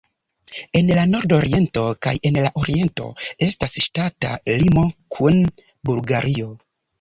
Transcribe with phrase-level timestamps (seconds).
[0.77, 3.05] En la nordoriento kaj en la oriento
[3.49, 4.87] estas ŝtata limo
[5.19, 5.39] kun
[5.93, 6.51] Bulgario.